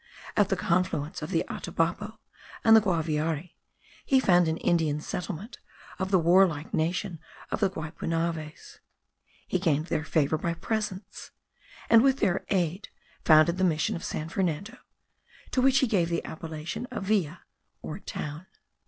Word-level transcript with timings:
At 0.35 0.49
the 0.49 0.55
confluence 0.55 1.21
of 1.21 1.29
the 1.29 1.45
Atabapo 1.47 2.17
and 2.63 2.75
the 2.75 2.81
Guaviare 2.81 3.51
he 4.03 4.19
found 4.19 4.47
an 4.47 4.57
Indian 4.57 4.99
settlement 4.99 5.59
of 5.99 6.09
the 6.09 6.17
warlike 6.17 6.73
nation 6.73 7.19
of 7.51 7.59
the 7.59 7.69
Guaypunaves. 7.69 8.79
He 9.47 9.59
gained 9.59 9.85
their 9.93 10.03
favour 10.03 10.39
by 10.39 10.55
presents, 10.55 11.29
and 11.87 12.01
with 12.01 12.17
their 12.17 12.43
aid 12.49 12.89
founded 13.23 13.59
the 13.59 13.63
mission 13.63 13.95
of 13.95 14.03
San 14.03 14.27
Fernando, 14.29 14.79
to 15.51 15.61
which 15.61 15.77
he 15.77 15.87
gave 15.87 16.09
the 16.09 16.25
appellation 16.25 16.87
of 16.87 17.03
villa, 17.03 17.43
or 17.83 17.99
town. 17.99 18.47